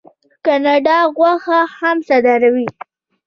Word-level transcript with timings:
کاناډا 0.45 0.97
غوښه 1.15 1.59
هم 1.77 1.97
صادروي. 2.07 2.67